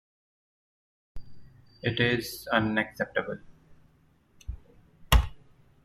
It 1.83 1.99
is 1.99 2.47
unacceptable. 2.51 3.37